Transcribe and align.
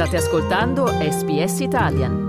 State 0.00 0.16
ascoltando 0.16 0.86
SBS 0.86 1.60
Italian. 1.60 2.28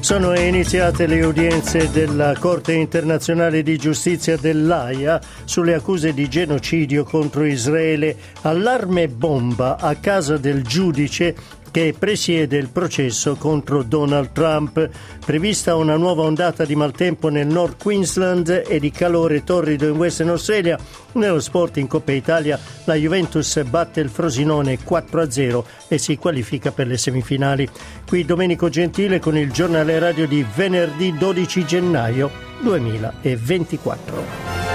Sono 0.00 0.36
iniziate 0.36 1.06
le 1.06 1.24
udienze 1.24 1.90
della 1.92 2.36
Corte 2.36 2.72
internazionale 2.72 3.62
di 3.62 3.76
giustizia 3.78 4.36
dell'AIA 4.36 5.20
sulle 5.44 5.74
accuse 5.74 6.12
di 6.12 6.28
genocidio 6.28 7.04
contro 7.04 7.44
Israele. 7.44 8.16
Allarme 8.42 9.06
bomba 9.06 9.76
a 9.78 9.94
casa 9.94 10.36
del 10.36 10.64
giudice 10.64 11.36
che 11.70 11.94
presiede 11.98 12.56
il 12.56 12.68
processo 12.68 13.36
contro 13.36 13.82
Donald 13.82 14.32
Trump. 14.32 14.88
Prevista 15.24 15.76
una 15.76 15.96
nuova 15.96 16.22
ondata 16.22 16.64
di 16.64 16.74
maltempo 16.74 17.28
nel 17.28 17.46
North 17.46 17.82
Queensland 17.82 18.64
e 18.66 18.78
di 18.78 18.90
calore 18.90 19.44
torrido 19.44 19.86
in 19.86 19.96
Western 19.96 20.30
Australia. 20.30 20.78
Nello 21.12 21.40
sport 21.40 21.78
in 21.78 21.86
Coppa 21.86 22.12
Italia 22.12 22.58
la 22.84 22.94
Juventus 22.94 23.62
batte 23.64 24.00
il 24.00 24.08
Frosinone 24.08 24.78
4-0 24.78 25.64
e 25.88 25.98
si 25.98 26.16
qualifica 26.16 26.72
per 26.72 26.86
le 26.86 26.98
semifinali. 26.98 27.68
Qui 28.06 28.24
Domenico 28.24 28.68
Gentile 28.68 29.18
con 29.18 29.36
il 29.36 29.52
giornale 29.52 29.98
radio 29.98 30.26
di 30.26 30.44
venerdì 30.54 31.16
12 31.16 31.64
gennaio 31.64 32.30
2024. 32.62 34.65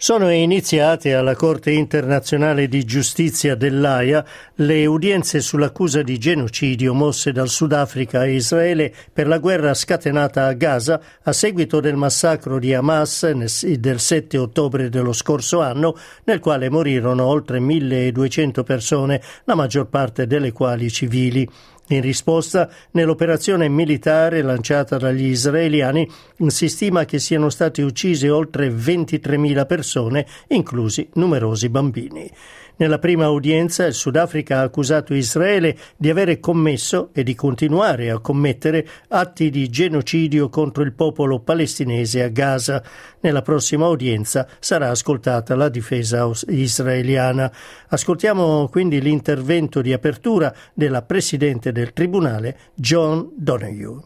Sono 0.00 0.30
iniziate 0.30 1.12
alla 1.12 1.34
Corte 1.34 1.72
internazionale 1.72 2.68
di 2.68 2.84
giustizia 2.84 3.56
dell'AIA 3.56 4.24
le 4.54 4.86
udienze 4.86 5.40
sull'accusa 5.40 6.02
di 6.02 6.18
genocidio 6.18 6.94
mosse 6.94 7.32
dal 7.32 7.48
Sudafrica 7.48 8.20
a 8.20 8.26
Israele 8.26 8.94
per 9.12 9.26
la 9.26 9.38
guerra 9.38 9.74
scatenata 9.74 10.46
a 10.46 10.52
Gaza 10.52 11.00
a 11.20 11.32
seguito 11.32 11.80
del 11.80 11.96
massacro 11.96 12.60
di 12.60 12.72
Hamas 12.72 13.28
del 13.28 13.98
7 13.98 14.38
ottobre 14.38 14.88
dello 14.88 15.12
scorso 15.12 15.62
anno, 15.62 15.96
nel 16.26 16.38
quale 16.38 16.70
morirono 16.70 17.26
oltre 17.26 17.58
1200 17.58 18.62
persone, 18.62 19.20
la 19.46 19.56
maggior 19.56 19.88
parte 19.88 20.28
delle 20.28 20.52
quali 20.52 20.92
civili. 20.92 21.50
In 21.90 22.02
risposta, 22.02 22.68
nell'operazione 22.90 23.68
militare 23.68 24.42
lanciata 24.42 24.98
dagli 24.98 25.26
israeliani 25.28 26.06
si 26.48 26.68
stima 26.68 27.06
che 27.06 27.18
siano 27.18 27.48
state 27.48 27.82
uccise 27.82 28.28
oltre 28.28 28.68
23.000 28.68 29.66
persone, 29.66 30.26
inclusi 30.48 31.08
numerosi 31.14 31.70
bambini. 31.70 32.30
Nella 32.78 33.00
prima 33.00 33.28
udienza 33.28 33.86
il 33.86 33.94
Sudafrica 33.94 34.58
ha 34.58 34.62
accusato 34.62 35.12
Israele 35.12 35.76
di 35.96 36.10
avere 36.10 36.38
commesso 36.38 37.10
e 37.12 37.24
di 37.24 37.34
continuare 37.34 38.08
a 38.08 38.20
commettere 38.20 38.86
atti 39.08 39.50
di 39.50 39.68
genocidio 39.68 40.48
contro 40.48 40.84
il 40.84 40.92
popolo 40.92 41.40
palestinese 41.40 42.22
a 42.22 42.28
Gaza. 42.28 42.80
Nella 43.18 43.42
prossima 43.42 43.88
udienza 43.88 44.46
sarà 44.60 44.90
ascoltata 44.90 45.56
la 45.56 45.68
difesa 45.68 46.30
israeliana. 46.46 47.52
Ascoltiamo 47.88 48.68
quindi 48.68 49.00
l'intervento 49.00 49.80
di 49.80 49.92
apertura 49.92 50.54
della 50.72 51.02
Presidente 51.02 51.72
del 51.72 51.92
Tribunale, 51.92 52.58
John 52.74 53.28
Donoghue. 53.34 54.02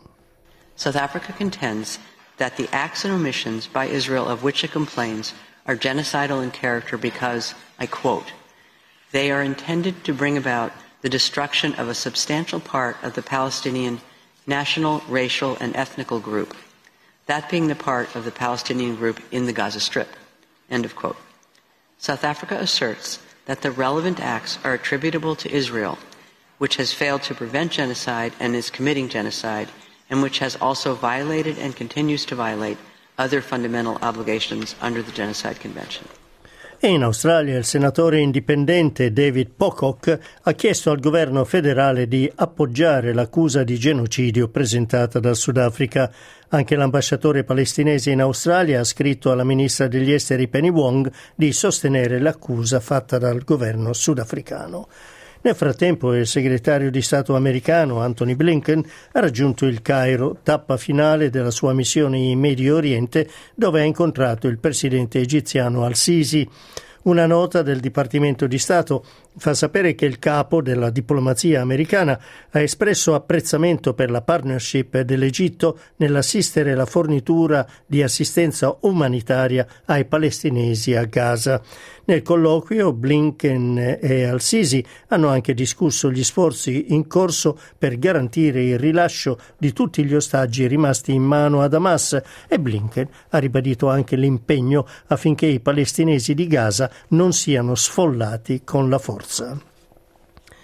South 0.76 0.96
Africa 0.96 1.34
contends 1.36 1.98
that 2.38 2.54
the 2.56 2.68
acts 2.70 3.04
and 3.04 3.12
omissions 3.12 3.68
by 3.68 3.84
Israel 3.84 4.30
of 4.30 4.42
which 4.42 4.64
it 4.64 4.72
complains 4.72 5.34
are 5.66 5.76
genocidal 5.76 6.42
in 6.42 6.50
character 6.50 6.98
because, 6.98 7.54
I 7.78 7.86
quote, 7.86 8.32
They 9.12 9.30
are 9.30 9.42
intended 9.42 10.04
to 10.04 10.14
bring 10.14 10.36
about 10.38 10.72
the 11.02 11.08
destruction 11.08 11.74
of 11.74 11.88
a 11.88 11.94
substantial 11.94 12.60
part 12.60 12.96
of 13.02 13.14
the 13.14 13.22
Palestinian 13.22 14.00
national, 14.46 15.02
racial, 15.08 15.56
and 15.60 15.76
ethnical 15.76 16.18
group, 16.18 16.56
that 17.26 17.50
being 17.50 17.68
the 17.68 17.74
part 17.76 18.16
of 18.16 18.24
the 18.24 18.30
Palestinian 18.30 18.96
group 18.96 19.20
in 19.30 19.46
the 19.46 19.52
Gaza 19.52 19.80
Strip. 19.80 20.08
End 20.70 20.84
of 20.84 20.96
quote. 20.96 21.16
South 21.98 22.24
Africa 22.24 22.56
asserts 22.58 23.18
that 23.46 23.60
the 23.60 23.70
relevant 23.70 24.18
acts 24.18 24.58
are 24.64 24.74
attributable 24.74 25.36
to 25.36 25.50
Israel, 25.52 25.98
which 26.58 26.76
has 26.76 26.92
failed 26.92 27.22
to 27.22 27.34
prevent 27.34 27.72
genocide 27.72 28.32
and 28.40 28.56
is 28.56 28.70
committing 28.70 29.08
genocide, 29.08 29.68
and 30.08 30.22
which 30.22 30.38
has 30.38 30.56
also 30.56 30.94
violated 30.94 31.58
and 31.58 31.76
continues 31.76 32.24
to 32.24 32.34
violate 32.34 32.78
other 33.18 33.40
fundamental 33.42 33.98
obligations 34.00 34.74
under 34.80 35.02
the 35.02 35.12
Genocide 35.12 35.60
Convention. 35.60 36.08
E 36.84 36.88
in 36.88 37.04
Australia 37.04 37.56
il 37.56 37.64
senatore 37.64 38.18
indipendente 38.18 39.12
David 39.12 39.50
Pocock 39.56 40.18
ha 40.42 40.52
chiesto 40.54 40.90
al 40.90 40.98
governo 40.98 41.44
federale 41.44 42.08
di 42.08 42.28
appoggiare 42.34 43.12
l'accusa 43.12 43.62
di 43.62 43.78
genocidio 43.78 44.48
presentata 44.48 45.20
dal 45.20 45.36
Sudafrica. 45.36 46.12
Anche 46.48 46.74
l'ambasciatore 46.74 47.44
palestinese 47.44 48.10
in 48.10 48.20
Australia 48.20 48.80
ha 48.80 48.84
scritto 48.84 49.30
alla 49.30 49.44
ministra 49.44 49.86
degli 49.86 50.10
esteri 50.10 50.48
Penny 50.48 50.70
Wong 50.70 51.08
di 51.36 51.52
sostenere 51.52 52.18
l'accusa 52.18 52.80
fatta 52.80 53.16
dal 53.16 53.44
governo 53.44 53.92
sudafricano. 53.92 54.88
Nel 55.44 55.56
frattempo 55.56 56.14
il 56.14 56.28
segretario 56.28 56.88
di 56.88 57.02
Stato 57.02 57.34
americano 57.34 57.98
Anthony 57.98 58.36
Blinken 58.36 58.84
ha 59.10 59.18
raggiunto 59.18 59.66
il 59.66 59.82
Cairo, 59.82 60.38
tappa 60.44 60.76
finale 60.76 61.30
della 61.30 61.50
sua 61.50 61.72
missione 61.72 62.16
in 62.18 62.38
Medio 62.38 62.76
Oriente, 62.76 63.28
dove 63.56 63.80
ha 63.80 63.84
incontrato 63.84 64.46
il 64.46 64.58
presidente 64.58 65.18
egiziano 65.18 65.84
al-Sisi. 65.84 66.48
Una 67.02 67.26
nota 67.26 67.62
del 67.62 67.80
Dipartimento 67.80 68.46
di 68.46 68.58
Stato 68.58 69.04
fa 69.36 69.54
sapere 69.54 69.94
che 69.94 70.04
il 70.04 70.18
capo 70.18 70.60
della 70.60 70.90
diplomazia 70.90 71.60
americana 71.60 72.18
ha 72.50 72.60
espresso 72.60 73.14
apprezzamento 73.14 73.94
per 73.94 74.10
la 74.10 74.22
partnership 74.22 75.00
dell'Egitto 75.00 75.78
nell'assistere 75.96 76.74
la 76.74 76.86
fornitura 76.86 77.66
di 77.86 78.02
assistenza 78.02 78.76
umanitaria 78.80 79.66
ai 79.86 80.04
palestinesi 80.04 80.94
a 80.94 81.04
Gaza. 81.04 81.62
Nel 82.04 82.22
colloquio 82.22 82.92
Blinken 82.92 83.98
e 84.00 84.24
Al-Sisi 84.24 84.84
hanno 85.08 85.28
anche 85.28 85.54
discusso 85.54 86.10
gli 86.10 86.24
sforzi 86.24 86.92
in 86.92 87.06
corso 87.06 87.56
per 87.78 87.96
garantire 87.98 88.64
il 88.64 88.78
rilascio 88.78 89.38
di 89.56 89.72
tutti 89.72 90.04
gli 90.04 90.14
ostaggi 90.14 90.66
rimasti 90.66 91.12
in 91.12 91.22
mano 91.22 91.62
ad 91.62 91.74
Hamas 91.74 92.20
e 92.48 92.58
Blinken 92.58 93.08
ha 93.30 93.38
ribadito 93.38 93.88
anche 93.88 94.16
l'impegno 94.16 94.84
affinché 95.06 95.46
i 95.46 95.60
palestinesi 95.60 96.34
di 96.34 96.46
Gaza 96.48 96.90
non 97.08 97.32
siano 97.32 97.76
sfollati 97.76 98.62
con 98.64 98.90
la 98.90 98.98
forza. 98.98 99.21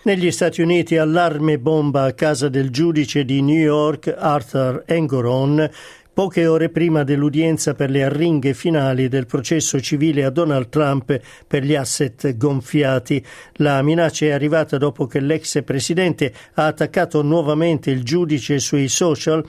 Negli 0.02 0.30
Stati 0.30 0.62
Uniti 0.62 0.96
allarme 0.96 1.58
bomba 1.58 2.04
a 2.04 2.12
casa 2.12 2.48
del 2.48 2.70
giudice 2.70 3.24
di 3.24 3.42
New 3.42 3.56
York 3.56 4.14
Arthur 4.16 4.84
Engoron 4.86 5.70
poche 6.18 6.48
ore 6.48 6.68
prima 6.68 7.04
dell'udienza 7.04 7.74
per 7.74 7.90
le 7.90 8.02
arringhe 8.02 8.52
finali 8.52 9.06
del 9.06 9.26
processo 9.26 9.80
civile 9.80 10.24
a 10.24 10.30
Donald 10.30 10.68
Trump 10.68 11.16
per 11.46 11.62
gli 11.62 11.76
asset 11.76 12.36
gonfiati. 12.36 13.24
La 13.58 13.80
minaccia 13.82 14.26
è 14.26 14.30
arrivata 14.30 14.78
dopo 14.78 15.06
che 15.06 15.20
l'ex 15.20 15.62
presidente 15.62 16.32
ha 16.54 16.66
attaccato 16.66 17.22
nuovamente 17.22 17.92
il 17.92 18.02
giudice 18.02 18.58
sui 18.58 18.88
social 18.88 19.46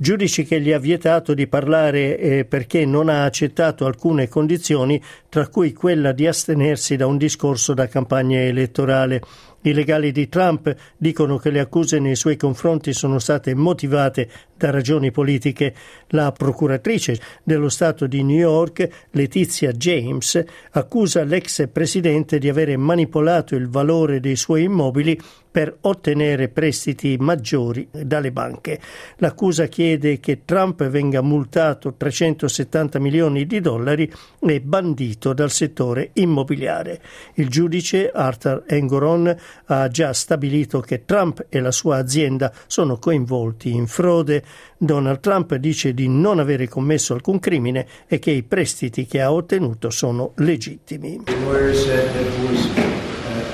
giudice 0.00 0.44
che 0.44 0.60
gli 0.60 0.72
ha 0.72 0.78
vietato 0.78 1.34
di 1.34 1.48
parlare 1.48 2.18
eh, 2.18 2.44
perché 2.44 2.86
non 2.86 3.08
ha 3.08 3.24
accettato 3.24 3.84
alcune 3.84 4.28
condizioni, 4.28 5.00
tra 5.28 5.48
cui 5.48 5.72
quella 5.72 6.12
di 6.12 6.26
astenersi 6.26 6.96
da 6.96 7.06
un 7.06 7.18
discorso 7.18 7.74
da 7.74 7.86
campagna 7.86 8.40
elettorale. 8.40 9.20
I 9.62 9.74
legali 9.74 10.12
di 10.12 10.28
Trump 10.28 10.72
dicono 10.96 11.36
che 11.36 11.50
le 11.50 11.58
accuse 11.58 11.98
nei 11.98 12.14
suoi 12.14 12.36
confronti 12.36 12.92
sono 12.92 13.18
state 13.18 13.54
motivate 13.54 14.30
da 14.56 14.70
ragioni 14.70 15.10
politiche. 15.10 15.74
La 16.08 16.30
procuratrice 16.30 17.18
dello 17.42 17.68
Stato 17.68 18.06
di 18.06 18.22
New 18.22 18.38
York, 18.38 18.88
Letizia 19.10 19.72
James, 19.72 20.42
accusa 20.70 21.24
l'ex 21.24 21.68
presidente 21.72 22.38
di 22.38 22.48
avere 22.48 22.76
manipolato 22.76 23.56
il 23.56 23.68
valore 23.68 24.20
dei 24.20 24.36
suoi 24.36 24.62
immobili 24.62 25.20
per 25.50 25.76
ottenere 25.80 26.48
prestiti 26.48 27.16
maggiori 27.18 27.88
dalle 27.90 28.30
banche. 28.30 28.78
L'accusa 29.16 29.66
chiede 29.66 30.20
che 30.20 30.44
Trump 30.44 30.86
venga 30.86 31.20
multato 31.20 31.94
370 31.94 33.00
milioni 33.00 33.44
di 33.44 33.60
dollari 33.60 34.10
e 34.40 34.60
bandito 34.60 35.17
dal 35.18 35.50
settore 35.50 36.10
immobiliare. 36.14 37.00
Il 37.34 37.48
giudice 37.48 38.10
Arthur 38.10 38.64
Engoron 38.66 39.36
ha 39.66 39.88
già 39.88 40.12
stabilito 40.12 40.80
che 40.80 41.04
Trump 41.04 41.46
e 41.48 41.60
la 41.60 41.72
sua 41.72 41.96
azienda 41.96 42.52
sono 42.66 42.98
coinvolti 42.98 43.70
in 43.70 43.86
frode. 43.86 44.42
Donald 44.76 45.20
Trump 45.20 45.54
dice 45.56 45.92
di 45.92 46.08
non 46.08 46.38
avere 46.38 46.68
commesso 46.68 47.14
alcun 47.14 47.40
crimine 47.40 47.86
e 48.06 48.18
che 48.18 48.30
i 48.30 48.42
prestiti 48.42 49.06
che 49.06 49.20
ha 49.20 49.32
ottenuto 49.32 49.90
sono 49.90 50.32
legittimi. 50.36 51.22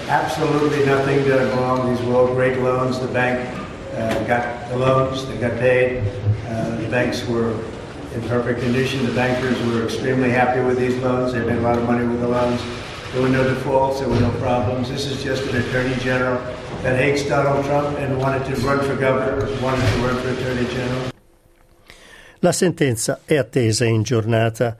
absolutely 0.08 0.84
nothing 0.84 1.26
done 1.26 1.48
wrong. 1.56 1.94
These 1.94 2.06
were 2.06 2.14
all 2.14 2.34
great 2.34 2.58
loans. 2.60 3.00
The 3.00 3.08
bank 3.08 3.40
uh, 3.94 4.24
got 4.26 4.68
the 4.68 4.76
loans, 4.76 5.26
they 5.26 5.38
got 5.38 5.58
paid. 5.58 6.02
Uh, 6.46 6.76
the 6.76 6.88
banks 6.88 7.26
were 7.26 7.54
in 8.14 8.22
perfect 8.28 8.60
condition. 8.60 9.04
The 9.04 9.12
bankers 9.12 9.60
were 9.66 9.84
extremely 9.84 10.30
happy 10.30 10.60
with 10.60 10.78
these 10.78 10.96
loans. 10.98 11.32
They 11.32 11.44
made 11.44 11.58
a 11.58 11.62
lot 11.62 11.76
of 11.76 11.84
money 11.84 12.06
with 12.06 12.20
the 12.20 12.28
loans. 12.28 12.60
There 13.12 13.22
were 13.22 13.28
no 13.28 13.44
defaults, 13.44 14.00
there 14.00 14.08
were 14.08 14.20
no 14.20 14.30
problems. 14.40 14.88
This 14.88 15.06
is 15.06 15.22
just 15.22 15.42
an 15.44 15.56
attorney 15.56 15.94
general 15.96 16.38
that 16.82 16.98
hates 16.98 17.24
Donald 17.28 17.64
Trump 17.64 17.98
and 17.98 18.18
wanted 18.18 18.44
to 18.46 18.60
run 18.62 18.80
for 18.80 18.96
governor, 18.96 19.46
wanted 19.60 19.86
to 19.92 19.98
run 20.00 20.16
for 20.22 20.28
attorney 20.30 20.66
general. 20.68 21.10
La 22.40 22.52
sentenza 22.52 23.20
è 23.24 23.36
attesa 23.36 23.84
in 23.84 24.02
giornata. 24.02 24.76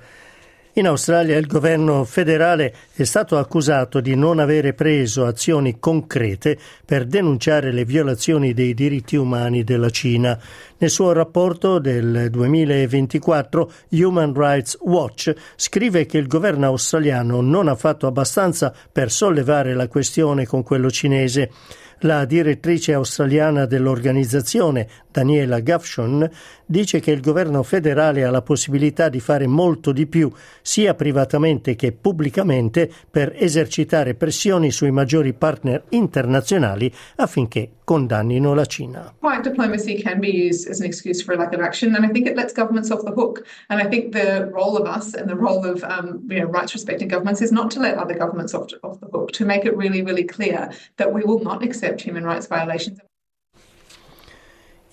In 0.76 0.88
Australia 0.88 1.36
il 1.36 1.46
governo 1.46 2.02
federale 2.02 2.74
è 2.94 3.04
stato 3.04 3.38
accusato 3.38 4.00
di 4.00 4.16
non 4.16 4.40
avere 4.40 4.72
preso 4.72 5.24
azioni 5.24 5.78
concrete 5.78 6.58
per 6.84 7.04
denunciare 7.04 7.70
le 7.70 7.84
violazioni 7.84 8.52
dei 8.52 8.74
diritti 8.74 9.14
umani 9.14 9.62
della 9.62 9.90
Cina. 9.90 10.36
Nel 10.78 10.90
suo 10.90 11.12
rapporto 11.12 11.78
del 11.78 12.28
2024 12.28 13.70
Human 13.90 14.34
Rights 14.34 14.76
Watch 14.80 15.32
scrive 15.54 16.06
che 16.06 16.18
il 16.18 16.26
governo 16.26 16.66
australiano 16.66 17.40
non 17.40 17.68
ha 17.68 17.76
fatto 17.76 18.08
abbastanza 18.08 18.74
per 18.90 19.12
sollevare 19.12 19.74
la 19.74 19.86
questione 19.86 20.44
con 20.44 20.64
quello 20.64 20.90
cinese. 20.90 21.52
La 22.00 22.24
direttrice 22.24 22.92
australiana 22.92 23.66
dell'organizzazione, 23.66 24.88
Daniela 25.10 25.60
Gafshon, 25.60 26.28
dice 26.66 27.00
che 27.00 27.10
il 27.10 27.20
governo 27.20 27.62
federale 27.62 28.24
ha 28.24 28.30
la 28.30 28.42
possibilità 28.42 29.08
di 29.08 29.20
fare 29.20 29.46
molto 29.46 29.92
di 29.92 30.06
più, 30.06 30.30
sia 30.62 30.94
privatamente 30.94 31.74
che 31.76 31.92
pubblicamente, 31.92 32.90
per 33.10 33.32
esercitare 33.36 34.14
pressioni 34.14 34.70
sui 34.70 34.90
maggiori 34.90 35.32
partner 35.34 35.84
internazionali 35.90 36.92
affinché 37.16 37.70
condannino 37.84 38.54
la 38.54 38.64
Cina. 38.64 39.12
Quiet 39.20 39.42
diplomacy 39.42 40.00
can 40.00 40.18
be 40.18 40.30
used 40.30 40.68
as 40.68 40.80
an 40.80 40.86
excuse 40.86 41.22
for 41.22 41.34
a 41.34 41.36
lack 41.36 41.52
of 41.52 41.60
action, 41.60 41.94
and 41.94 42.04
I 42.04 42.08
think 42.08 42.26
it 42.26 42.34
lets 42.34 42.54
governments 42.54 42.90
off 42.90 43.04
the 43.04 43.12
hook. 43.12 43.44
And 43.68 43.80
I 43.80 43.86
think 43.86 44.12
the 44.12 44.50
role 44.52 44.76
of 44.76 44.86
us 44.86 45.14
and 45.14 45.28
the 45.28 45.36
role 45.36 45.64
of 45.66 45.84
um, 45.84 46.22
you 46.30 46.40
know, 46.40 46.46
rights-respecting 46.46 47.08
governments 47.08 47.42
is 47.42 47.52
not 47.52 47.70
to 47.72 47.80
let 47.80 47.98
other 47.98 48.14
governments 48.14 48.54
off, 48.54 48.70
off 48.82 48.98
the 49.00 49.08
hook, 49.12 49.32
to 49.32 49.44
make 49.44 49.66
it 49.66 49.76
really, 49.76 50.02
really 50.02 50.24
clear 50.24 50.70
that 50.96 51.12
we 51.12 51.22
will 51.24 51.40
not 51.40 51.62
accept 51.62 51.83
human 51.92 52.24
rights 52.24 52.48
violations. 52.48 52.98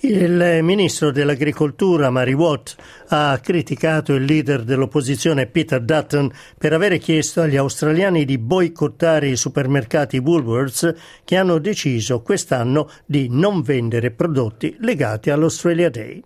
Il 0.04 0.62
ministro 0.64 1.12
dell'agricoltura 1.12 2.10
Mary 2.10 2.34
Watt 2.34 2.76
ha 3.10 3.40
criticato 3.40 4.16
il 4.16 4.24
leader 4.24 4.64
dell'opposizione 4.64 5.46
Peter 5.46 5.80
Dutton 5.80 6.32
per 6.58 6.74
avere 6.74 6.98
chiesto 6.98 7.42
agli 7.42 7.56
australiani 7.56 8.26
di 8.26 8.40
boicottare 8.40 9.28
i 9.28 9.36
supermercati 9.36 10.18
Woolworths 10.18 10.92
che 11.24 11.38
hanno 11.38 11.60
deciso 11.60 12.24
quest'anno 12.24 12.90
di 13.06 13.28
non 13.30 13.62
vendere 13.62 14.10
prodotti 14.10 14.76
legati 14.80 15.30
all'Australia 15.30 15.92
Day. 15.92 16.20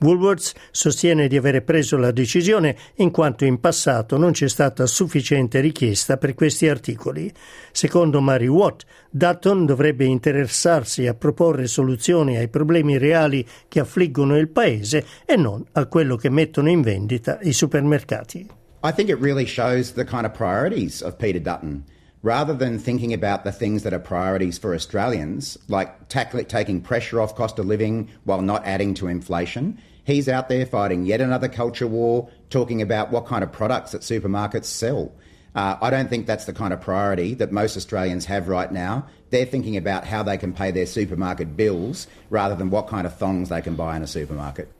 Woolworths 0.00 0.52
sostiene 0.70 1.28
di 1.28 1.36
avere 1.36 1.62
preso 1.62 1.96
la 1.96 2.10
decisione 2.10 2.76
in 2.96 3.10
quanto 3.10 3.44
in 3.44 3.60
passato 3.60 4.16
non 4.16 4.32
c'è 4.32 4.48
stata 4.48 4.86
sufficiente 4.86 5.60
richiesta 5.60 6.16
per 6.16 6.34
questi 6.34 6.68
articoli. 6.68 7.32
Secondo 7.72 8.20
Mary 8.20 8.46
Watt, 8.46 8.84
Dutton 9.10 9.66
dovrebbe 9.66 10.04
interessarsi 10.04 11.06
a 11.06 11.14
proporre 11.14 11.66
soluzioni 11.66 12.36
ai 12.36 12.48
problemi 12.48 12.98
reali 12.98 13.46
che 13.68 13.80
affliggono 13.80 14.36
il 14.36 14.48
paese 14.48 15.04
e 15.24 15.36
non 15.36 15.64
a 15.72 15.86
quello 15.86 16.16
che 16.16 16.30
mettono 16.30 16.68
in 16.68 16.82
vendita 16.82 17.38
i 17.42 17.52
supermercati. 17.52 18.48
I 18.82 18.92
think 18.92 19.08
it 19.08 19.18
really 19.18 19.46
shows 19.46 19.92
the 19.94 20.04
kind 20.04 20.24
of 20.24 20.32
priorities 20.32 21.00
of 21.00 21.16
Peter 21.16 21.40
Dutton. 21.40 21.84
Rather 22.24 22.54
than 22.54 22.78
thinking 22.78 23.12
about 23.12 23.44
the 23.44 23.52
things 23.52 23.82
that 23.82 23.92
are 23.92 23.98
priorities 23.98 24.56
for 24.56 24.74
Australians, 24.74 25.58
like 25.68 26.08
taking 26.08 26.80
pressure 26.80 27.20
off 27.20 27.36
cost 27.36 27.58
of 27.58 27.66
living 27.66 28.08
while 28.24 28.40
not 28.40 28.64
adding 28.66 28.94
to 28.94 29.08
inflation, 29.08 29.78
he's 30.04 30.26
out 30.26 30.48
there 30.48 30.64
fighting 30.64 31.04
yet 31.04 31.20
another 31.20 31.48
culture 31.48 31.86
war, 31.86 32.30
talking 32.48 32.80
about 32.80 33.10
what 33.10 33.26
kind 33.26 33.44
of 33.44 33.52
products 33.52 33.92
that 33.92 34.00
supermarkets 34.00 34.64
sell. 34.64 35.12
Uh, 35.54 35.76
I 35.82 35.90
don't 35.90 36.08
think 36.08 36.26
that's 36.26 36.46
the 36.46 36.54
kind 36.54 36.72
of 36.72 36.80
priority 36.80 37.34
that 37.34 37.52
most 37.52 37.76
Australians 37.76 38.24
have 38.24 38.48
right 38.48 38.72
now. 38.72 39.06
They're 39.28 39.44
thinking 39.44 39.76
about 39.76 40.06
how 40.06 40.22
they 40.22 40.38
can 40.38 40.54
pay 40.54 40.70
their 40.70 40.86
supermarket 40.86 41.58
bills 41.58 42.06
rather 42.30 42.54
than 42.54 42.70
what 42.70 42.88
kind 42.88 43.06
of 43.06 43.14
thongs 43.18 43.50
they 43.50 43.60
can 43.60 43.76
buy 43.76 43.96
in 43.96 44.02
a 44.02 44.06
supermarket. 44.06 44.72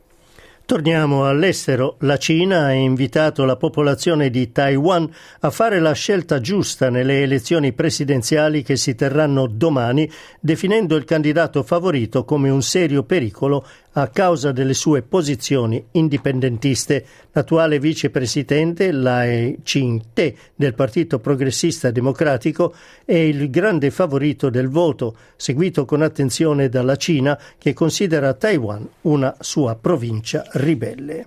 Torniamo 0.67 1.27
all'estero. 1.27 1.97
La 2.01 2.17
Cina 2.17 2.65
ha 2.65 2.73
invitato 2.73 3.45
la 3.45 3.57
popolazione 3.57 4.31
di 4.31 4.51
Taiwan 4.51 5.07
a 5.41 5.51
fare 5.51 5.79
la 5.79 5.93
scelta 5.93 6.41
giusta 6.41 6.89
nelle 6.89 7.21
elezioni 7.21 7.75
presidenziali 7.75 8.63
che 8.63 8.77
si 8.77 8.95
terranno 8.95 9.47
domani, 9.47 10.11
definendo 10.41 10.97
il 10.97 11.05
candidato 11.05 11.63
favorito 11.63 12.25
come 12.25 12.49
un 12.49 12.63
serio 12.63 13.03
pericolo 13.03 13.67
a 13.95 14.09
causa 14.09 14.53
delle 14.53 14.75
sue 14.75 15.03
posizioni 15.03 15.85
indipendentiste. 15.93 17.05
L'attuale 17.33 17.79
vicepresidente 17.79 18.93
Lai 18.93 19.59
Ching-te 19.63 20.37
del 20.55 20.75
Partito 20.75 21.19
Progressista 21.19 21.91
Democratico 21.91 22.75
è 23.05 23.15
il 23.15 23.51
grande 23.51 23.91
favorito 23.91 24.51
del 24.51 24.69
voto, 24.69 25.17
seguito 25.37 25.85
con 25.85 26.03
attenzione 26.03 26.69
dalla 26.69 26.97
Cina 26.97 27.39
che 27.59 27.73
considera 27.73 28.35
Taiwan 28.35 28.89
una 29.03 29.35
sua 29.41 29.77
provincia 29.77 30.45
ribelle. 30.53 31.27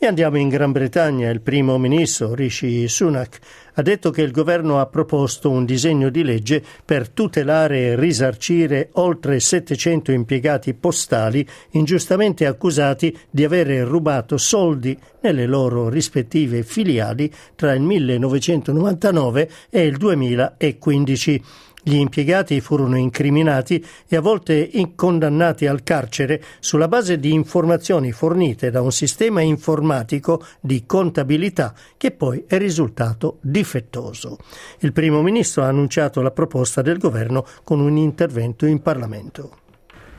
E 0.00 0.06
andiamo 0.06 0.38
in 0.38 0.48
Gran 0.48 0.70
Bretagna. 0.70 1.28
Il 1.28 1.40
primo 1.40 1.76
ministro 1.76 2.32
Rishi 2.32 2.86
Sunak 2.86 3.40
ha 3.74 3.82
detto 3.82 4.10
che 4.10 4.22
il 4.22 4.30
governo 4.30 4.78
ha 4.78 4.86
proposto 4.86 5.50
un 5.50 5.64
disegno 5.64 6.08
di 6.08 6.22
legge 6.22 6.62
per 6.84 7.08
tutelare 7.08 7.80
e 7.80 7.96
risarcire 7.96 8.90
oltre 8.92 9.40
700 9.40 10.12
impiegati 10.12 10.72
postali 10.74 11.44
ingiustamente 11.72 12.46
accusati 12.46 13.16
di 13.28 13.42
avere 13.42 13.82
rubato 13.82 14.36
soldi 14.36 14.96
nelle 15.22 15.46
loro 15.46 15.88
rispettive 15.88 16.62
filiali 16.62 17.28
tra 17.56 17.72
il 17.72 17.80
1999 17.80 19.50
e 19.68 19.84
il 19.84 19.96
2015. 19.96 21.42
Gli 21.88 21.96
impiegati 21.96 22.60
furono 22.60 22.98
incriminati 22.98 23.82
e 24.06 24.14
a 24.14 24.20
volte 24.20 24.70
condannati 24.94 25.66
al 25.66 25.82
carcere 25.82 26.44
sulla 26.60 26.86
base 26.86 27.18
di 27.18 27.32
informazioni 27.32 28.12
fornite 28.12 28.70
da 28.70 28.82
un 28.82 28.92
sistema 28.92 29.40
informatico 29.40 30.44
di 30.60 30.84
contabilità 30.84 31.72
che 31.96 32.10
poi 32.10 32.44
è 32.46 32.58
risultato 32.58 33.38
difettoso. 33.40 34.36
Il 34.80 34.92
primo 34.92 35.22
ministro 35.22 35.62
ha 35.62 35.68
annunciato 35.68 36.20
la 36.20 36.30
proposta 36.30 36.82
del 36.82 36.98
governo 36.98 37.46
con 37.64 37.80
un 37.80 37.96
intervento 37.96 38.66
in 38.66 38.82
Parlamento. 38.82 39.57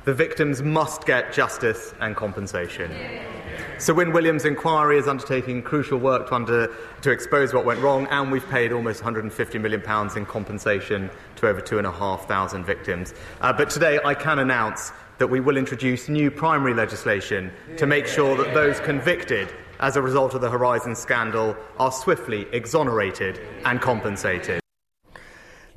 The 0.09 0.15
victims 0.15 0.63
must 0.63 1.05
get 1.05 1.31
justice 1.31 1.93
and 1.99 2.15
compensation. 2.15 2.91
Sir 3.77 3.93
Win 3.93 4.11
Williams' 4.11 4.43
inquiry 4.43 4.97
is 4.97 5.07
undertaking 5.07 5.61
crucial 5.61 5.99
work 5.99 6.29
to, 6.29 6.33
under, 6.33 6.75
to 7.01 7.11
expose 7.11 7.53
what 7.53 7.63
went 7.63 7.79
wrong, 7.79 8.07
and 8.07 8.31
we've 8.31 8.49
paid 8.49 8.71
almost 8.71 9.03
£150 9.03 9.61
million 9.61 9.83
in 10.17 10.25
compensation 10.25 11.11
to 11.35 11.47
over 11.47 11.61
2,500 11.61 12.65
victims. 12.65 13.13
Uh, 13.41 13.53
but 13.53 13.69
today 13.69 13.99
I 14.03 14.15
can 14.15 14.39
announce 14.39 14.91
that 15.19 15.27
we 15.27 15.41
will 15.41 15.57
introduce 15.57 16.09
new 16.09 16.31
primary 16.31 16.73
legislation 16.73 17.51
to 17.77 17.85
make 17.85 18.07
sure 18.07 18.35
that 18.35 18.55
those 18.55 18.79
convicted 18.79 19.53
as 19.79 19.95
a 19.95 20.01
result 20.01 20.33
of 20.33 20.41
the 20.41 20.49
Horizon 20.49 20.95
scandal 20.95 21.55
are 21.77 21.91
swiftly 21.91 22.47
exonerated 22.51 23.39
and 23.63 23.79
compensated. 23.79 24.59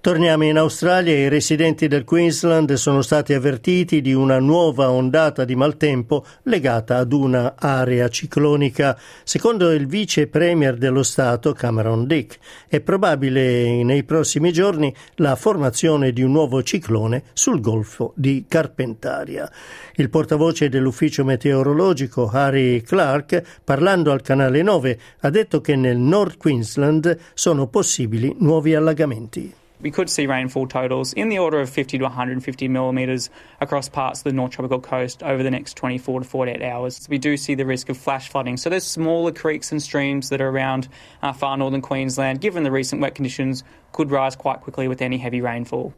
Torniamo 0.03 0.43
in 0.43 0.59
Australia. 0.59 1.15
I 1.15 1.29
residenti 1.29 1.87
del 1.87 2.03
Queensland 2.03 2.73
sono 2.73 3.03
stati 3.03 3.35
avvertiti 3.35 4.01
di 4.01 4.13
una 4.13 4.41
nuova 4.41 4.91
ondata 4.91 5.45
di 5.45 5.55
maltempo 5.55 6.27
legata 6.43 6.97
ad 6.97 7.13
una 7.13 7.55
area 7.57 8.09
ciclonica. 8.09 8.99
Secondo 9.23 9.71
il 9.71 9.87
vice 9.87 10.27
premier 10.27 10.77
dello 10.77 11.05
Stato, 11.05 11.53
Cameron 11.53 12.09
Dick, 12.09 12.37
è 12.67 12.81
probabile 12.81 13.85
nei 13.85 14.03
prossimi 14.03 14.53
giorni 14.53 14.93
la 15.19 15.37
formazione 15.37 16.13
di 16.13 16.23
un 16.23 16.33
nuovo 16.33 16.65
ciclone 16.65 17.23
sul 17.33 17.61
golfo 17.61 18.13
di 18.17 18.47
Carpentaria. 18.49 19.49
Il 19.95 20.11
portavoce 20.11 20.69
dell'ufficio 20.69 21.25
meteorologico, 21.25 22.29
Harry 22.29 22.81
Clark, 22.81 23.61
parlando 23.63 24.11
al 24.11 24.21
canale 24.21 24.63
9, 24.63 24.99
ha 25.21 25.31
detto 25.31 25.61
che 25.61 25.77
nel 25.77 25.99
North 25.99 26.39
Queensland 26.39 27.17
sono 27.35 27.69
possibili 27.69 28.35
nuovi 28.41 28.75
allagamenti. 28.75 29.61
We 29.83 29.91
could 29.91 30.09
see 30.09 30.27
rainfall 30.27 30.67
totals 30.67 31.13
in 31.13 31.29
the 31.29 31.39
order 31.39 31.61
of 31.61 31.69
50 31.69 31.99
to 31.99 32.05
150 32.05 32.69
millimetres 32.69 33.29
across 33.61 33.89
parts 33.89 34.21
of 34.21 34.25
the 34.25 34.33
North 34.33 34.53
Tropical 34.53 34.81
Coast 34.81 35.23
over 35.23 35.43
the 35.43 35.51
next 35.51 35.77
24 35.77 36.21
to 36.21 36.27
48 36.27 36.63
hours. 36.63 37.07
We 37.11 37.19
do 37.19 37.37
see 37.37 37.55
the 37.55 37.67
risk 37.67 37.89
of 37.89 37.99
flash 37.99 38.29
flooding. 38.29 38.57
So 38.57 38.71
there's 38.71 38.85
smaller 38.85 39.33
creeks 39.33 39.73
and 39.73 39.83
streams 39.83 40.29
that 40.31 40.41
are 40.41 40.49
around 40.49 40.89
uh, 41.23 41.33
far 41.33 41.57
northern 41.57 41.83
Queensland, 41.83 42.41
given 42.41 42.63
the 42.63 42.71
recent 42.71 43.01
wet 43.01 43.15
conditions, 43.15 43.65
could 43.93 44.11
rise 44.11 44.37
quite 44.37 44.61
quickly 44.61 44.89
with 44.89 45.03
any 45.03 45.19
heavy 45.19 45.41
rainfall. 45.41 45.95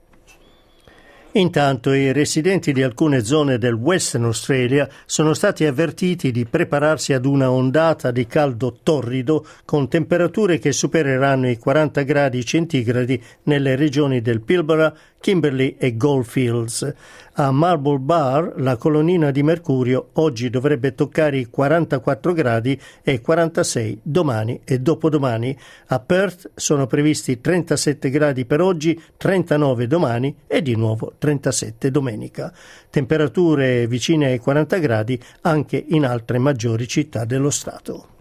Intanto 1.37 1.93
i 1.93 2.13
residenti 2.13 2.73
di 2.73 2.81
alcune 2.85 3.25
zone 3.25 3.59
del 3.59 3.73
Western 3.73 4.23
Australia 4.23 4.89
sono 5.05 5.35
stati 5.35 5.65
avvertiti 5.65 6.31
di 6.31 6.45
prepararsi 6.45 7.13
ad 7.13 7.27
una 7.27 7.51
ondata 7.51 8.13
di 8.13 8.25
caldo 8.25 8.79
torrido 8.85 9.45
con 9.65 9.89
temperature 9.89 10.61
che 10.61 10.71
supereranno 10.71 11.51
i 11.51 11.59
40 11.59 12.03
gradi 12.03 12.45
centigradi 12.45 13.21
nelle 13.45 13.75
regioni 13.75 14.21
del 14.21 14.43
Pilbara, 14.43 14.97
Kimberley 15.25 15.77
e 15.79 15.97
Goldfields. 15.97 16.95
A 17.37 17.51
Marble 17.51 17.99
Bar 17.99 18.53
la 18.57 18.77
colonnina 18.77 19.31
di 19.31 19.43
mercurio 19.43 20.11
oggi 20.15 20.51
dovrebbe 20.51 20.95
toccare 20.95 21.39
i 21.39 21.47
44 21.47 22.35
gradi 22.35 22.79
e 23.03 23.23
46 23.23 24.01
domani 24.03 24.61
e 24.63 24.81
dopodomani. 24.81 25.57
A 25.87 25.99
Perth 26.01 26.51
sono 26.55 26.87
previsti 26.87 27.41
37 27.41 28.11
gradi 28.11 28.45
per 28.45 28.61
oggi, 28.61 29.01
39 29.17 29.87
domani 29.87 30.37
e 30.47 30.61
di 30.61 30.77
nuovo 30.77 31.15
37 31.17 31.91
domenica. 31.91 32.53
Temperature 32.91 33.87
vicine 33.87 34.27
ai 34.27 34.39
40 34.39 34.77
gradi 34.77 35.19
anche 35.41 35.83
in 35.89 36.05
altre 36.05 36.37
maggiori 36.37 36.87
città 36.87 37.25
dello 37.25 37.49
Stato. 37.49 38.14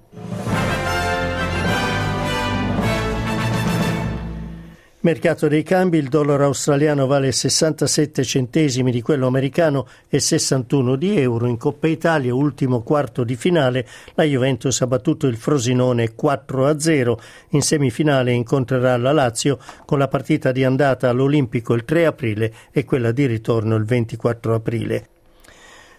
Mercato 5.03 5.49
dei 5.49 5.63
cambi, 5.63 5.97
il 5.97 6.07
dollaro 6.07 6.45
australiano 6.45 7.07
vale 7.07 7.33
67 7.33 8.23
centesimi 8.23 8.89
di 8.89 9.01
quello 9.01 9.27
americano 9.27 9.85
e 10.07 10.21
61 10.21 10.95
di 10.95 11.19
euro. 11.19 11.45
In 11.45 11.57
Coppa 11.57 11.87
Italia, 11.87 12.33
ultimo 12.33 12.83
quarto 12.83 13.25
di 13.25 13.35
finale, 13.35 13.85
la 14.13 14.23
Juventus 14.23 14.79
ha 14.79 14.87
battuto 14.87 15.27
il 15.27 15.35
Frosinone 15.35 16.15
4 16.15 16.79
0. 16.79 17.19
In 17.49 17.61
semifinale 17.61 18.31
incontrerà 18.31 18.95
la 18.95 19.11
Lazio 19.11 19.59
con 19.83 19.97
la 19.97 20.07
partita 20.07 20.53
di 20.53 20.63
andata 20.63 21.09
all'Olimpico 21.09 21.73
il 21.73 21.83
3 21.83 22.05
aprile 22.05 22.53
e 22.71 22.85
quella 22.85 23.11
di 23.11 23.25
ritorno 23.25 23.75
il 23.75 23.83
24 23.83 24.55
aprile. 24.55 25.12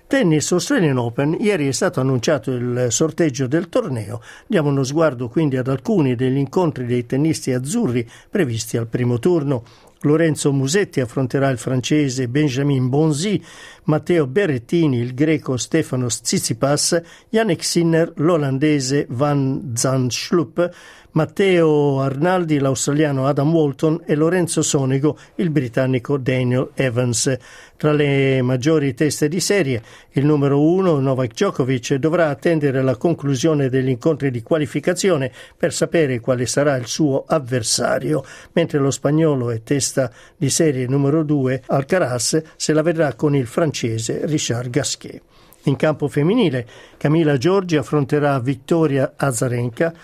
Tennis 0.06 0.52
Australian 0.52 0.98
Open, 0.98 1.34
ieri 1.40 1.66
è 1.66 1.72
stato 1.72 1.98
annunciato 1.98 2.52
il 2.52 2.88
sorteggio 2.90 3.46
del 3.46 3.70
torneo. 3.70 4.20
Diamo 4.46 4.68
uno 4.68 4.84
sguardo 4.84 5.28
quindi 5.28 5.56
ad 5.56 5.66
alcuni 5.66 6.14
degli 6.14 6.36
incontri 6.36 6.84
dei 6.84 7.06
tennisti 7.06 7.52
azzurri 7.52 8.08
previsti 8.28 8.76
al 8.76 8.86
primo 8.86 9.18
turno. 9.18 9.64
Lorenzo 10.04 10.52
Musetti 10.52 11.00
affronterà 11.00 11.48
il 11.48 11.58
francese 11.58 12.28
Benjamin 12.28 12.88
Bonzi, 12.88 13.42
Matteo 13.84 14.26
Berrettini, 14.26 14.98
il 14.98 15.14
greco 15.14 15.56
Stefanos 15.56 16.20
Tsitsipas, 16.20 17.00
Yannick 17.30 17.64
Sinner, 17.64 18.12
l'olandese 18.16 19.06
Van 19.10 19.72
Zandschlup, 19.74 20.70
Matteo 21.14 22.00
Arnaldi, 22.00 22.58
l'australiano 22.58 23.28
Adam 23.28 23.52
Walton 23.52 24.02
e 24.04 24.16
Lorenzo 24.16 24.62
Sonego, 24.62 25.16
il 25.36 25.50
britannico 25.50 26.16
Daniel 26.16 26.70
Evans. 26.74 27.36
Tra 27.76 27.92
le 27.92 28.42
maggiori 28.42 28.94
teste 28.94 29.28
di 29.28 29.38
serie, 29.38 29.80
il 30.12 30.24
numero 30.24 30.60
uno, 30.60 30.98
Novak 30.98 31.32
Djokovic, 31.32 31.94
dovrà 31.94 32.30
attendere 32.30 32.82
la 32.82 32.96
conclusione 32.96 33.68
degli 33.68 33.90
incontri 33.90 34.32
di 34.32 34.42
qualificazione 34.42 35.30
per 35.56 35.72
sapere 35.72 36.18
quale 36.18 36.46
sarà 36.46 36.74
il 36.76 36.86
suo 36.86 37.24
avversario, 37.26 38.24
mentre 38.52 38.78
lo 38.78 38.90
spagnolo 38.90 39.50
è 39.50 39.62
testa 39.62 39.93
di 40.36 40.50
serie 40.50 40.86
numero 40.86 41.22
due, 41.22 41.62
Alcaraz, 41.66 42.42
se 42.56 42.72
la 42.72 42.82
vedrà 42.82 43.14
con 43.14 43.34
il 43.34 43.46
francese 43.46 44.20
Richard 44.24 44.70
Gasquet. 44.70 45.20
In 45.64 45.76
campo 45.76 46.08
femminile, 46.08 46.66
Camila 46.96 47.38
Giorgi 47.38 47.76
affronterà 47.76 48.38
Vittoria 48.38 49.14
Azarenka, 49.16 49.94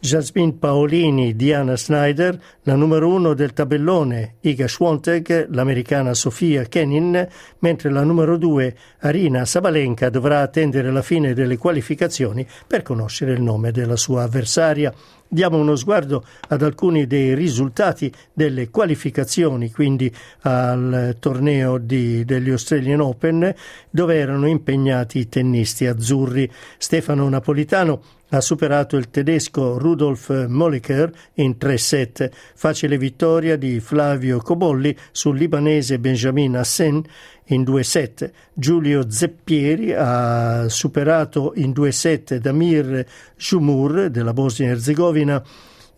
Jasmine 0.00 0.52
Paolini, 0.52 1.34
Diana 1.34 1.76
Snyder, 1.76 2.40
la 2.62 2.76
numero 2.76 3.08
uno 3.08 3.34
del 3.34 3.52
tabellone 3.52 4.36
Iga 4.42 4.68
Schwontek, 4.68 5.48
l'americana 5.50 6.14
Sofia 6.14 6.62
Kenin, 6.64 7.26
mentre 7.58 7.90
la 7.90 8.04
numero 8.04 8.36
due 8.36 8.76
Arina 9.00 9.44
Sabalenka 9.44 10.08
dovrà 10.08 10.40
attendere 10.40 10.92
la 10.92 11.02
fine 11.02 11.34
delle 11.34 11.56
qualificazioni 11.56 12.46
per 12.66 12.82
conoscere 12.82 13.32
il 13.32 13.42
nome 13.42 13.72
della 13.72 13.96
sua 13.96 14.22
avversaria. 14.22 14.94
Diamo 15.30 15.58
uno 15.58 15.76
sguardo 15.76 16.24
ad 16.48 16.62
alcuni 16.62 17.06
dei 17.06 17.34
risultati 17.34 18.10
delle 18.32 18.70
qualificazioni, 18.70 19.70
quindi 19.70 20.10
al 20.40 21.16
torneo 21.20 21.76
di, 21.76 22.24
degli 22.24 22.48
Australian 22.48 23.00
Open, 23.00 23.54
dove 23.90 24.16
erano 24.16 24.46
impegnati 24.46 25.18
i 25.18 25.28
tennisti 25.28 25.86
azzurri. 25.86 26.50
Stefano 26.78 27.28
Napolitano 27.28 28.00
ha 28.30 28.40
superato 28.40 28.96
il 28.96 29.10
tedesco 29.10 29.78
Rudolf 29.78 30.46
Molliker 30.46 31.10
in 31.34 31.56
tre 31.58 31.78
set. 31.78 32.30
Facile 32.54 32.98
vittoria 32.98 33.56
di 33.56 33.80
Flavio 33.80 34.38
Cobolli 34.38 34.96
sul 35.12 35.36
libanese 35.36 35.98
Benjamin 35.98 36.56
Hassen 36.56 37.02
in 37.48 37.64
due 37.64 37.82
set. 37.82 38.30
Giulio 38.52 39.10
Zeppieri 39.10 39.92
ha 39.92 40.68
superato 40.68 41.52
in 41.56 41.72
due 41.72 41.92
set 41.92 42.36
Damir 42.36 43.04
Jumur 43.36 44.10
della 44.10 44.32
Bosnia-Herzegovina 44.32 45.42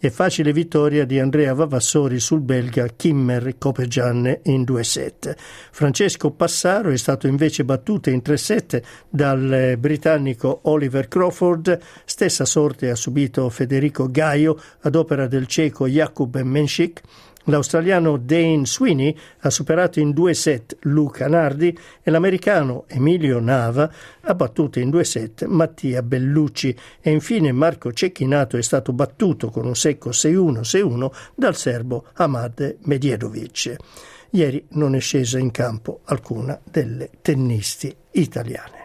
e 0.02 0.10
facile 0.10 0.54
vittoria 0.54 1.04
di 1.04 1.18
Andrea 1.18 1.52
Vavassori 1.52 2.18
sul 2.20 2.40
belga 2.40 2.88
Kimmer 2.96 3.56
Copegianne 3.58 4.40
in 4.44 4.64
due 4.64 4.82
set. 4.82 5.36
Francesco 5.70 6.30
Passaro 6.30 6.88
è 6.88 6.96
stato 6.96 7.26
invece 7.26 7.66
battuto 7.66 8.08
in 8.08 8.22
tre 8.22 8.38
set 8.38 8.80
dal 9.10 9.76
britannico 9.78 10.60
Oliver 10.62 11.06
Crawford, 11.06 11.78
stessa 12.06 12.46
sorte 12.46 12.88
ha 12.88 12.94
subito 12.94 13.50
Federico 13.50 14.10
Gaio 14.10 14.58
ad 14.80 14.94
opera 14.94 15.26
del 15.26 15.46
ceco 15.46 15.86
Jakub 15.86 16.40
Menschik 16.40 17.02
L'australiano 17.50 18.16
Dane 18.16 18.64
Sweeney 18.64 19.14
ha 19.40 19.50
superato 19.50 19.98
in 19.98 20.12
due 20.12 20.34
set 20.34 20.76
Luca 20.82 21.26
Nardi 21.26 21.76
e 22.00 22.10
l'americano 22.10 22.84
Emilio 22.86 23.40
Nava 23.40 23.92
ha 24.20 24.34
battuto 24.36 24.78
in 24.78 24.88
due 24.88 25.02
set 25.02 25.44
Mattia 25.46 26.00
Bellucci 26.02 26.76
e 27.00 27.10
infine 27.10 27.50
Marco 27.50 27.92
Cecchinato 27.92 28.56
è 28.56 28.62
stato 28.62 28.92
battuto 28.92 29.50
con 29.50 29.66
un 29.66 29.74
secco 29.74 30.10
6-1-6-1 30.10 31.10
dal 31.34 31.56
serbo 31.56 32.06
Ahmad 32.14 32.76
Medjedovic. 32.82 33.74
Ieri 34.30 34.64
non 34.70 34.94
è 34.94 35.00
scesa 35.00 35.40
in 35.40 35.50
campo 35.50 36.02
alcuna 36.04 36.58
delle 36.62 37.10
tennisti 37.20 37.92
italiane. 38.12 38.79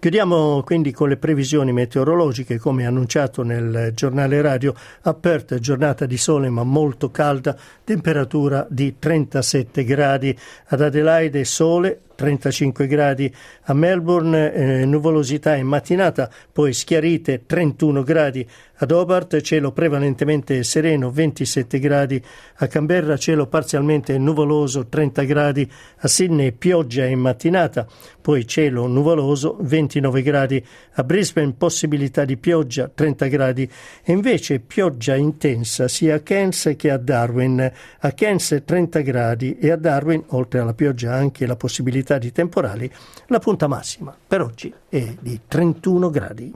Chiudiamo 0.00 0.62
quindi 0.62 0.92
con 0.92 1.10
le 1.10 1.18
previsioni 1.18 1.72
meteorologiche, 1.72 2.56
come 2.56 2.86
annunciato 2.86 3.42
nel 3.42 3.92
giornale 3.94 4.40
radio. 4.40 4.72
Aperta 5.02 5.58
giornata 5.58 6.06
di 6.06 6.16
sole 6.16 6.48
ma 6.48 6.64
molto 6.64 7.10
calda, 7.10 7.54
temperatura 7.84 8.66
di 8.70 8.98
37 8.98 9.84
gradi. 9.84 10.34
Ad 10.68 10.80
Adelaide 10.80 11.44
sole, 11.44 12.00
35 12.20 12.86
gradi 12.86 13.34
a 13.62 13.72
Melbourne, 13.72 14.52
eh, 14.52 14.84
nuvolosità 14.84 15.56
in 15.56 15.66
mattinata, 15.66 16.28
poi 16.52 16.74
schiarite 16.74 17.46
31 17.46 18.02
gradi 18.02 18.46
ad 18.82 18.90
Hobart, 18.92 19.40
cielo 19.40 19.72
prevalentemente 19.72 20.62
sereno 20.62 21.10
27 21.10 21.78
gradi, 21.78 22.22
a 22.56 22.66
Canberra 22.66 23.16
cielo 23.16 23.46
parzialmente 23.46 24.16
nuvoloso 24.16 24.86
30 24.86 25.22
gradi, 25.24 25.70
a 25.98 26.08
Sydney 26.08 26.52
pioggia 26.52 27.04
in 27.04 27.20
mattinata, 27.20 27.86
poi 28.20 28.46
cielo 28.46 28.86
nuvoloso 28.86 29.56
29 29.60 30.22
gradi, 30.22 30.64
a 30.94 31.04
Brisbane 31.04 31.54
possibilità 31.56 32.24
di 32.24 32.38
pioggia 32.38 32.90
30 32.92 33.26
gradi. 33.26 33.70
E 34.02 34.12
invece 34.12 34.60
pioggia 34.60 35.14
intensa 35.14 35.86
sia 35.86 36.16
a 36.16 36.20
Cairns 36.20 36.74
che 36.76 36.90
a 36.90 36.96
Darwin, 36.96 37.72
a 38.00 38.12
Cairns 38.12 38.62
30 38.64 39.00
gradi 39.00 39.58
e 39.58 39.70
a 39.70 39.76
Darwin 39.76 40.24
oltre 40.28 40.60
alla 40.60 40.74
pioggia 40.74 41.12
anche 41.12 41.46
la 41.46 41.56
possibilità 41.56 42.09
di 42.18 42.32
temporali, 42.32 42.90
la 43.26 43.38
punta 43.38 43.66
massima 43.66 44.16
per 44.26 44.42
oggi 44.42 44.72
è 44.88 45.14
di 45.20 45.40
31 45.46 46.10
gradi. 46.10 46.54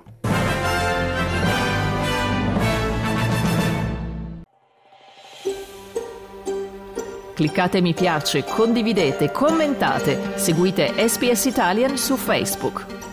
Cliccate 7.34 7.80
mi 7.80 7.94
piace, 7.94 8.44
condividete, 8.44 9.32
commentate, 9.32 10.38
seguite 10.38 10.92
SPS 11.08 11.46
Italian 11.46 11.96
su 11.96 12.16
Facebook. 12.16 13.03